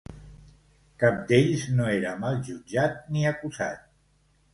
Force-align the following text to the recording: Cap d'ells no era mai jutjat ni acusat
Cap 1.03 1.19
d'ells 1.31 1.65
no 1.79 1.89
era 1.97 2.13
mai 2.23 2.39
jutjat 2.47 2.97
ni 3.17 3.27
acusat 3.33 3.85